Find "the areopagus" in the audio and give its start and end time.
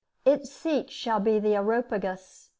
1.37-2.49